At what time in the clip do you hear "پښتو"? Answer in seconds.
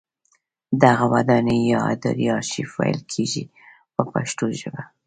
4.13-4.45